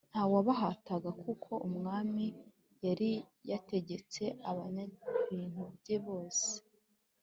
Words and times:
nta 0.11 0.23
wabahataga 0.31 1.09
kuko 1.23 1.51
umwami 1.67 2.25
yari 2.85 3.11
yategetse 3.49 4.23
abanyabintu 4.49 5.63
bye 5.79 5.97
bose 6.05 6.47